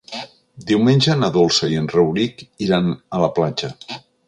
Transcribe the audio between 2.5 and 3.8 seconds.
iran a la platja.